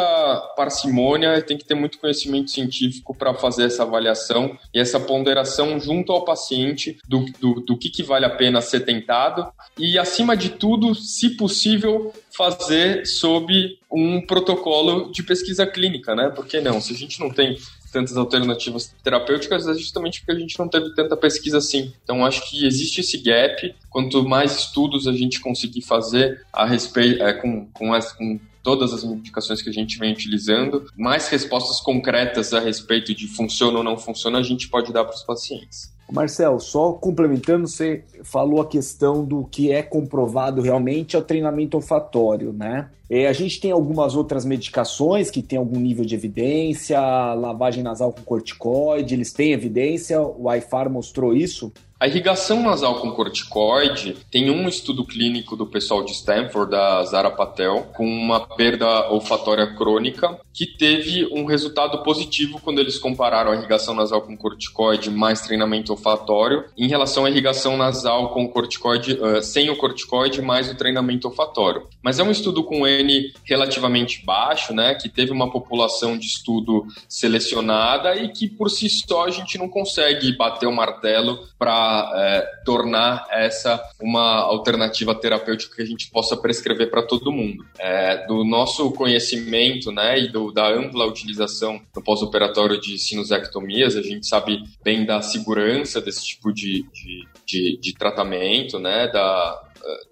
[0.54, 6.12] parcimônia, tem que ter muito conhecimento científico para fazer essa avaliação e essa ponderação junto
[6.12, 10.50] ao paciente do, do, do que, que vale a pena ser tentado e, acima de
[10.50, 16.28] tudo, se possível, fazer sob um protocolo de pesquisa clínica, né?
[16.28, 16.80] Por que não?
[16.80, 17.56] Se a gente não tem
[17.90, 21.92] tantas alternativas terapêuticas é justamente porque a gente não teve tanta pesquisa assim.
[22.02, 23.74] Então, acho que existe esse gap.
[23.88, 28.92] Quanto mais estudos a gente conseguir fazer a respeito, é, com, com, as, com todas
[28.92, 33.84] as medicações que a gente vem utilizando, mais respostas concretas a respeito de funciona ou
[33.84, 35.92] não funciona a gente pode dar para os pacientes.
[36.12, 41.76] Marcel, só complementando, você falou a questão do que é comprovado realmente é o treinamento
[41.76, 42.90] olfatório, né?
[43.08, 47.00] É, a gente tem algumas outras medicações que têm algum nível de evidência,
[47.34, 51.72] lavagem nasal com corticoide, eles têm evidência, o IFAR mostrou isso?
[52.00, 57.30] A irrigação nasal com corticoide tem um estudo clínico do pessoal de Stanford, da Zara
[57.30, 63.56] Patel, com uma perda olfatória crônica, que teve um resultado positivo quando eles compararam a
[63.56, 69.42] irrigação nasal com corticoide mais treinamento olfatório em relação à irrigação nasal com corticoide, uh,
[69.42, 71.86] sem o corticoide mais o treinamento olfatório.
[72.02, 76.86] Mas é um estudo com N relativamente baixo, né, que teve uma população de estudo
[77.08, 82.64] selecionada e que por si só a gente não consegue bater o martelo para é,
[82.64, 87.64] tornar essa uma alternativa terapêutica que a gente possa prescrever para todo mundo.
[87.78, 94.02] É, do nosso conhecimento né, e do, da ampla utilização no pós-operatório de sinusectomias, a
[94.02, 99.60] gente sabe bem da segurança desse tipo de, de, de, de tratamento, né, da,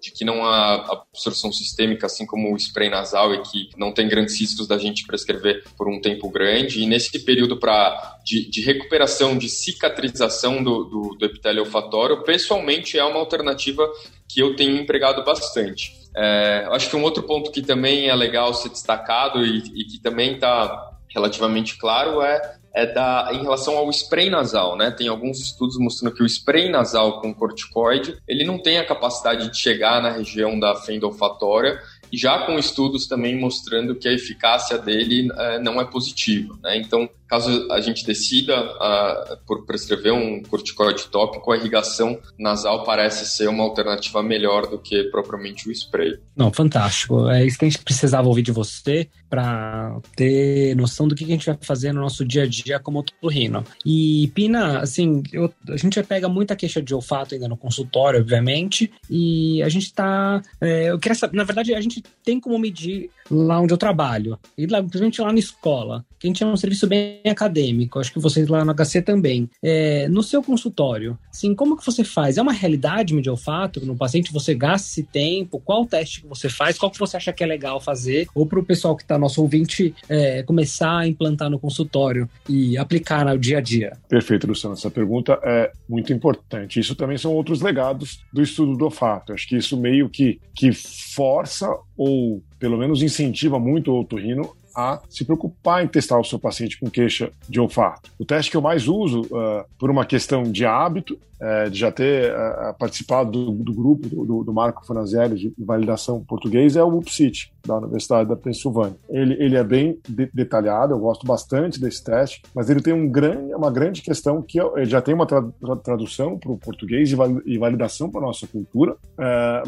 [0.01, 4.07] de que não há absorção sistêmica, assim como o spray nasal, e que não tem
[4.07, 6.81] grandes riscos da gente prescrever por um tempo grande.
[6.81, 12.97] E nesse período pra, de, de recuperação, de cicatrização do, do, do epitélio olfatório, pessoalmente
[12.97, 13.89] é uma alternativa
[14.27, 15.91] que eu tenho empregado bastante.
[16.15, 19.99] É, acho que um outro ponto que também é legal ser destacado e, e que
[20.01, 24.91] também está relativamente claro é é da, em relação ao spray nasal, né?
[24.91, 29.49] Tem alguns estudos mostrando que o spray nasal com corticoide, ele não tem a capacidade
[29.49, 31.79] de chegar na região da fenda olfatória
[32.11, 36.57] já com estudos também mostrando que a eficácia dele é, não é positiva.
[36.63, 36.77] Né?
[36.77, 43.25] Então, caso a gente decida uh, por prescrever um corticoide tópico, a irrigação nasal parece
[43.25, 46.17] ser uma alternativa melhor do que propriamente o spray.
[46.35, 47.29] Não, fantástico.
[47.29, 51.27] É isso que a gente precisava ouvir de você para ter noção do que a
[51.27, 53.63] gente vai fazer no nosso dia a dia como otorrino.
[53.85, 58.91] E, Pina, assim, eu, a gente pega muita queixa de olfato ainda no consultório, obviamente,
[59.07, 60.41] e a gente está...
[60.59, 64.37] É, eu queria saber, na verdade, a gente tem como medir lá onde eu trabalho,
[64.57, 68.11] e lá, principalmente lá na escola, que a gente é um serviço bem acadêmico, acho
[68.11, 69.49] que vocês lá no HC também.
[69.63, 72.37] É, no seu consultório, assim, como que você faz?
[72.37, 74.33] É uma realidade medir olfato no paciente?
[74.33, 75.61] Você gasta esse tempo?
[75.63, 76.77] Qual teste que você faz?
[76.77, 78.27] Qual que você acha que é legal fazer?
[78.35, 82.77] Ou para o pessoal que está nosso ouvinte é, começar a implantar no consultório e
[82.77, 83.97] aplicar no dia a dia?
[84.09, 84.73] Perfeito, Luciano.
[84.73, 86.79] Essa pergunta é muito importante.
[86.79, 89.33] Isso também são outros legados do estudo do olfato.
[89.33, 95.01] Acho que isso meio que, que força ou pelo menos incentiva muito o otorrino a
[95.09, 98.11] se preocupar em testar o seu paciente com queixa de olfato.
[98.17, 101.91] O teste que eu mais uso, uh, por uma questão de hábito, uh, de já
[101.91, 106.97] ter uh, participado do, do grupo do, do, Marco Franzelli de validação português, é o
[106.97, 108.95] UPSIT, da Universidade da Pensilvânia.
[109.09, 113.09] Ele, ele é bem de detalhado, eu gosto bastante desse teste, mas ele tem um
[113.09, 115.43] grande, uma grande questão que ele já tem uma tra
[115.83, 117.11] tradução para o português
[117.45, 118.95] e validação para a nossa cultura,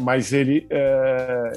[0.00, 0.66] mas ele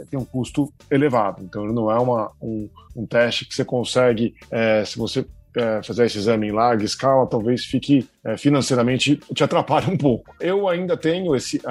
[0.10, 4.34] tem um custo elevado, então ele não é uma, um, um teste que você consegue,
[4.50, 9.44] é, se você é, fazer esse exame em larga escala, talvez fique é, financeiramente te
[9.44, 10.34] atrapalhe um pouco.
[10.40, 11.62] Eu ainda tenho esse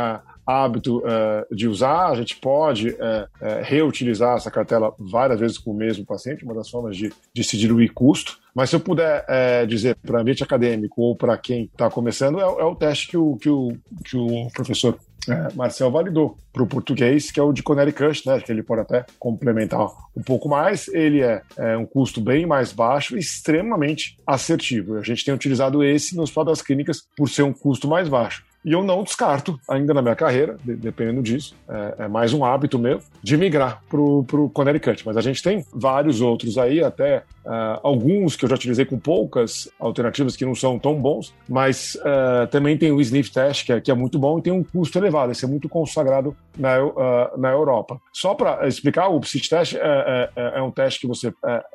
[0.47, 5.71] hábito uh, de usar, a gente pode uh, uh, reutilizar essa cartela várias vezes com
[5.71, 8.39] o mesmo paciente, uma das formas de, de se diluir custo.
[8.55, 9.27] Mas se eu puder
[9.67, 13.37] dizer para ambiente acadêmico ou para quem está começando, é, é, o teste que o,
[13.37, 14.97] que o, que o professor
[15.29, 18.41] é, Marcel validou para o português, que é o de Connecticut, né?
[18.41, 20.89] Que ele pode até complementar um pouco mais.
[20.89, 24.97] Ele é, é um custo bem mais baixo e extremamente assertivo.
[24.97, 28.45] A gente tem utilizado esse nos das clínicas por ser um custo mais baixo.
[28.65, 32.45] E eu não descarto, ainda na minha carreira, de, dependendo disso, é, é, mais um
[32.45, 35.05] hábito meu, de migrar para o Connecticut.
[35.05, 38.99] Mas a gente tem vários outros aí, até uh, alguns que eu já utilizei com
[38.99, 43.73] poucas alternativas que não são tão bons, mas uh, também tem o Sniff Test, que
[43.73, 46.83] é, que é, muito bom e tem um custo elevado, esse é muito consagrado na,
[46.83, 48.01] uh, na Europa.
[48.13, 51.33] Só para explicar, o Psych Test é, é, é, um teste que você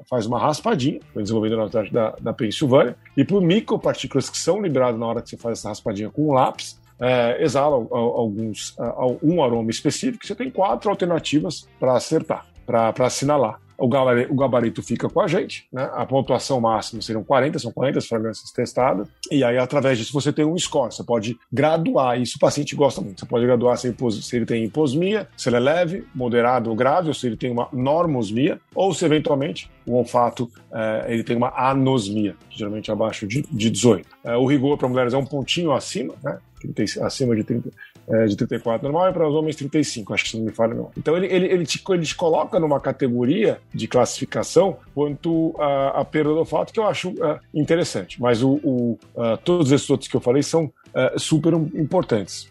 [0.10, 4.62] faz uma raspadinha, foi desenvolvido na teste da, da Pensilvânia, e por micropartículas que são
[4.62, 8.76] liberadas na hora que você faz essa raspadinha com um lápis, é, exala alguns,
[9.24, 14.84] um aroma específico, você tem quatro alternativas para acertar, para assinalar o gabarito, o gabarito
[14.84, 15.90] fica com a gente, né?
[15.94, 20.46] A pontuação máxima seriam 40, são 40 fragrâncias testadas, e aí através disso você tem
[20.46, 24.12] um score, você pode graduar, isso o paciente gosta muito, você pode graduar se ele,
[24.12, 27.52] se ele tem hiposmia, se ele é leve, moderado ou grave, ou se ele tem
[27.52, 33.42] uma normosmia, ou se eventualmente o olfato é, ele tem uma anosmia, geralmente abaixo de,
[33.42, 34.08] de 18.
[34.24, 36.38] É, o rigor para mulheres é um pontinho acima, né?
[36.60, 37.72] 30, acima de 30,
[38.10, 40.92] é, de 34 normal e para os homens 35, acho que não me falha não.
[40.98, 46.06] Então ele, ele, ele, te, ele te coloca numa categoria de classificação quanto a, a
[46.06, 48.20] perda do olfato que eu acho uh, interessante.
[48.20, 52.50] Mas o, o uh, todos esses outros que eu falei são uh, super importantes.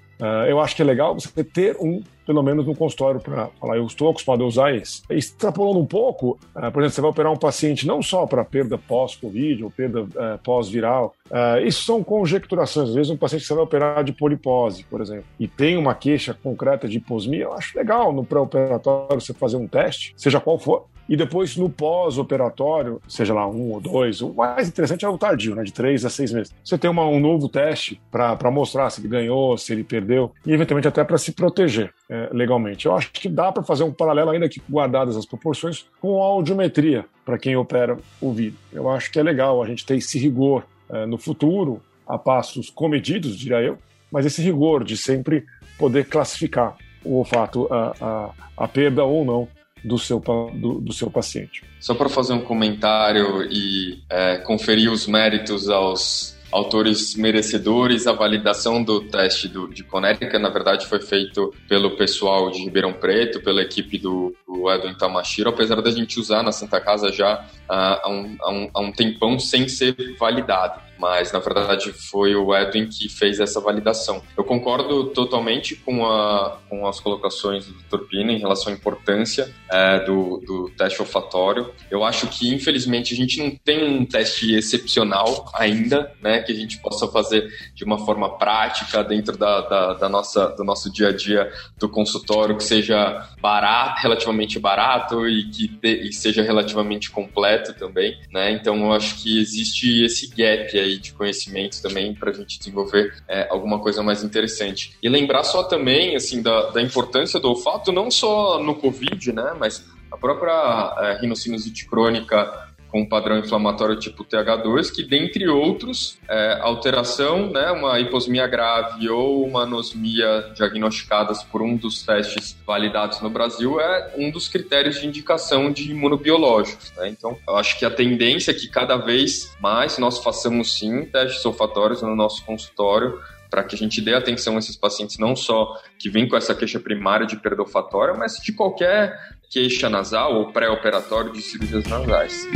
[0.49, 3.87] eu acho que é legal você ter um pelo menos no consultório, para falar, eu
[3.87, 5.01] estou acostumado a usar esse.
[5.09, 8.77] Extrapolando um pouco, uh, por exemplo, você vai operar um paciente não só para perda
[8.77, 12.91] pós-Covid ou perda uh, pós-viral, uh, isso são conjecturações.
[12.91, 15.95] Às vezes um paciente que você vai operar de polipose, por exemplo, e tem uma
[15.95, 20.59] queixa concreta de hiposmia, eu acho legal no pré-operatório você fazer um teste, seja qual
[20.59, 25.17] for, e depois no pós-operatório, seja lá um ou dois, o mais interessante é o
[25.17, 26.55] tardio, né, de três a seis meses.
[26.63, 30.53] Você tem uma, um novo teste para mostrar se ele ganhou, se ele perdeu, e
[30.53, 32.87] eventualmente até para se proteger é, legalmente.
[32.87, 36.27] Eu acho que dá para fazer um paralelo, ainda que guardadas as proporções, com a
[36.27, 38.59] audiometria para quem opera o vídeo.
[38.73, 42.71] Eu acho que é legal a gente ter esse rigor é, no futuro, a passos
[42.71, 43.79] comedidos, diria eu,
[44.11, 45.45] mas esse rigor de sempre
[45.79, 48.31] poder classificar o olfato, a, a,
[48.65, 49.49] a perda ou não
[49.85, 51.63] do seu, do, do seu paciente.
[51.81, 58.83] Só para fazer um comentário e é, conferir os méritos aos autores merecedores, a validação
[58.83, 63.63] do teste do, de Conérica, na verdade, foi feito pelo pessoal de Ribeirão Preto, pela
[63.63, 68.37] equipe do, do Edwin Tamashiro, apesar da gente usar na Santa Casa já há, um,
[68.41, 73.09] há, um, há um tempão sem ser validado mas na verdade foi o Edwin que
[73.09, 74.23] fez essa validação.
[74.37, 78.05] Eu concordo totalmente com, a, com as colocações do Dr.
[78.07, 81.73] Pina em relação à importância é, do, do teste olfatório.
[81.91, 86.55] Eu acho que, infelizmente, a gente não tem um teste excepcional ainda, né, que a
[86.55, 91.09] gente possa fazer de uma forma prática dentro da, da, da nossa, do nosso dia
[91.09, 97.11] a dia do consultório, que seja barato, relativamente barato e que te, e seja relativamente
[97.11, 98.51] completo também, né?
[98.53, 102.59] Então, eu acho que existe esse gap aí aí de conhecimento também para a gente
[102.59, 104.97] desenvolver é, alguma coisa mais interessante.
[105.03, 109.55] E lembrar só também assim da, da importância do olfato não só no Covid, né,
[109.59, 116.59] mas a própria é, rinocinusite crônica com padrão inflamatório tipo TH2, que dentre outros, é,
[116.61, 123.31] alteração, né, uma hiposmia grave ou uma anosmia diagnosticadas por um dos testes validados no
[123.31, 126.93] Brasil é um dos critérios de indicação de imunobiológicos.
[126.97, 127.09] Né?
[127.09, 131.45] Então, eu acho que a tendência é que cada vez mais nós façamos sim testes
[131.45, 133.21] olfatórios no nosso consultório
[133.51, 136.55] para que a gente dê atenção a esses pacientes, não só que vêm com essa
[136.55, 139.19] queixa primária de perda olfatória, mas de qualquer
[139.51, 142.47] queixa nasal ou pré-operatório de cirurgias nasais.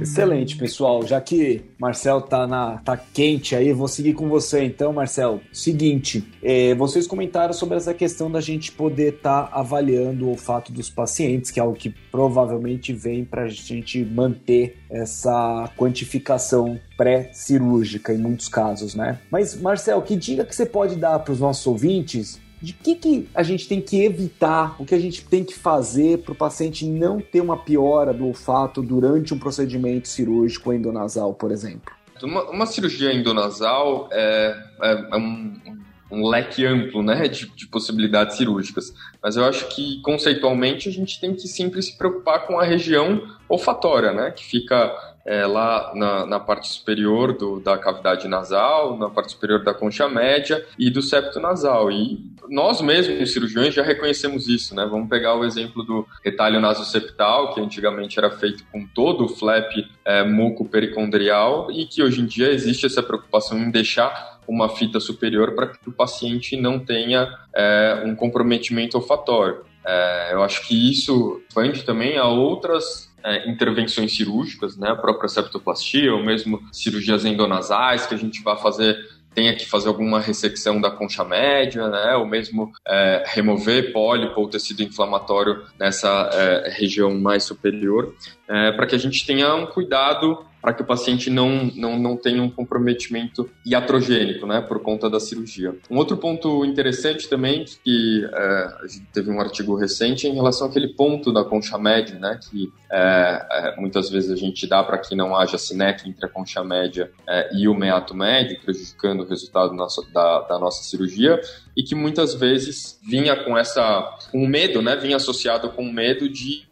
[0.00, 1.04] Excelente, pessoal.
[1.06, 5.40] Já que Marcel tá, na, tá quente aí, vou seguir com você então, Marcel.
[5.50, 10.70] Seguinte, é, vocês comentaram sobre essa questão da gente poder estar tá avaliando o olfato
[10.70, 18.12] dos pacientes, que é algo que provavelmente vem para a gente manter essa quantificação pré-cirúrgica
[18.12, 19.18] em muitos casos, né?
[19.30, 23.28] Mas, Marcel, que dica que você pode dar para os nossos ouvintes de que, que
[23.34, 26.86] a gente tem que evitar, o que a gente tem que fazer para o paciente
[26.86, 31.92] não ter uma piora do olfato durante um procedimento cirúrgico endonasal, por exemplo?
[32.22, 35.60] Uma, uma cirurgia endonasal é, é, é um,
[36.10, 41.20] um, leque amplo né, de, de, possibilidades cirúrgicas, mas eu acho que conceitualmente a gente
[41.20, 44.92] tem que sempre se preocupar com a região olfatória, né, que fica
[45.24, 50.08] é, lá na, na, parte superior do, da cavidade nasal, na parte superior da concha
[50.08, 51.90] média e do septo nasal.
[51.90, 54.86] E nós mesmos, cirurgiões, já reconhecemos isso, né?
[54.86, 59.72] Vamos pegar o exemplo do retalho nasoseptal, que antigamente era feito com todo o flap
[60.04, 65.00] é, muco pericondrial e que hoje em dia existe essa preocupação em deixar uma fita
[65.00, 69.64] superior para que o paciente não tenha é, um comprometimento olfatório.
[69.86, 75.28] É, eu acho que isso expande também a outras é, intervenções cirúrgicas, né, a própria
[75.28, 78.96] septoplastia, ou mesmo cirurgias endonasais que a gente vai fazer
[79.34, 84.48] tenha que fazer alguma ressecção da concha média, né, ou mesmo é, remover pólipo ou
[84.48, 88.14] tecido inflamatório nessa é, região mais superior,
[88.48, 92.16] é, para que a gente tenha um cuidado para que o paciente não, não, não
[92.16, 95.76] tenha um comprometimento iatrogênico, né, por conta da cirurgia.
[95.90, 100.66] Um outro ponto interessante também, que é, a gente teve um artigo recente em relação
[100.66, 104.96] àquele ponto da concha média, né, que é, é, muitas vezes a gente dá para
[104.96, 109.28] que não haja sinéquia entre a concha média é, e o meato médio, prejudicando o
[109.28, 111.40] resultado nosso, da, da nossa cirurgia,
[111.76, 114.94] e que muitas vezes vinha com essa com medo, né?
[114.96, 116.62] Vinha associado com medo de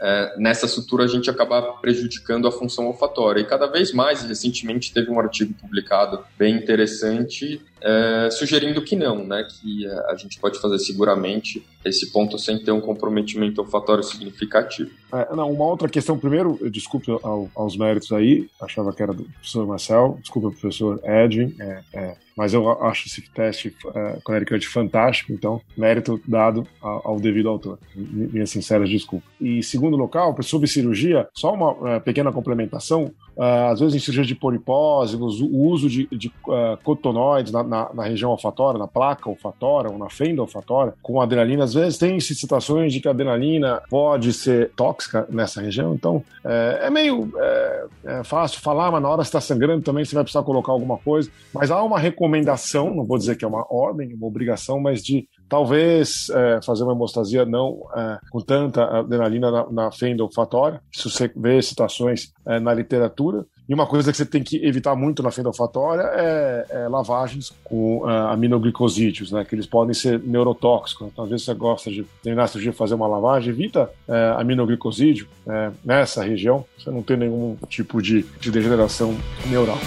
[0.00, 3.39] é, nessa sutura a gente acabar prejudicando a função olfatória.
[3.40, 9.24] E cada vez mais, recentemente teve um artigo publicado bem interessante é, sugerindo que não,
[9.24, 9.44] né?
[9.44, 14.90] Que a gente pode fazer seguramente esse ponto sem ter um comprometimento olfatório significativo.
[15.12, 19.24] É, não, uma outra questão, primeiro, desculpe ao, aos méritos aí, achava que era do
[19.24, 25.32] professor Marcel, desculpa, professor Edwin, é, é, mas eu acho esse teste é, Connecticut fantástico,
[25.32, 27.78] então mérito dado ao, ao devido autor.
[27.94, 29.28] Minhas sinceras desculpas.
[29.40, 34.24] E segundo local, sobre cirurgia, só uma é, pequena complementação, Uh, às vezes em cirurgia
[34.24, 39.30] de polipose, o uso de, de uh, cotonoides na, na, na, região olfatória, na placa
[39.30, 41.64] olfatória ou na fenda olfatória, com adrenalina.
[41.64, 46.80] Às vezes tem situações de que a adrenalina pode ser tóxica nessa região, então é,
[46.82, 50.42] é meio é, é fácil falar, mas na hora está sangrando também você vai precisar
[50.42, 51.30] colocar alguma coisa.
[51.54, 55.28] Mas há uma recomendação, não vou dizer que é uma ordem, uma obrigação, mas de
[55.48, 60.80] talvez é, fazer uma hemostasia não é, com tanta adrenalina na, na fenda olfatória.
[60.92, 63.44] Isso você vê situações é, na literatura.
[63.70, 67.52] E uma coisa que você tem que evitar muito na fenda olfatória é, é lavagens
[67.62, 69.44] com uh, aminoglicosídeos, né?
[69.44, 71.06] Que eles podem ser neurotóxicos.
[71.06, 75.28] Então, às vezes você gosta de terminar a cirurgia fazer uma lavagem, evita uh, aminoglicosídeo
[75.46, 76.64] uh, nessa região.
[76.76, 79.16] Você não tem nenhum tipo de, de degeneração
[79.46, 79.78] neural.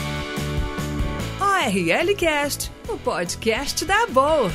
[1.42, 4.50] ORL Cast, o podcast da Boa.